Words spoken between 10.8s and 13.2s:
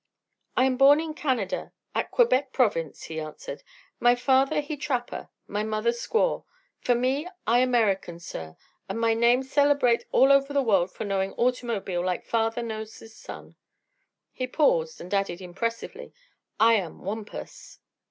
for knowing automobile like father knows his